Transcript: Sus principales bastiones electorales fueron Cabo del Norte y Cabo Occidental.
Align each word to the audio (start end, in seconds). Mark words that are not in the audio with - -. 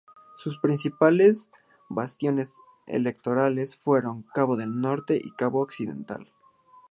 Sus 0.35 0.57
principales 0.57 1.51
bastiones 1.87 2.55
electorales 2.87 3.77
fueron 3.77 4.23
Cabo 4.33 4.57
del 4.57 4.81
Norte 4.81 5.21
y 5.23 5.29
Cabo 5.33 5.61
Occidental. 5.61 6.33